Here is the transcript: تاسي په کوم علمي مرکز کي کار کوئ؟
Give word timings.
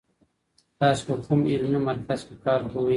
تاسي 0.79 1.01
په 1.07 1.13
کوم 1.23 1.39
علمي 1.53 1.79
مرکز 1.89 2.19
کي 2.27 2.35
کار 2.45 2.59
کوئ؟ 2.71 2.89